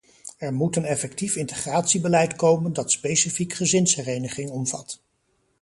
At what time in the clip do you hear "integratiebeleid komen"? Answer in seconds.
1.35-2.73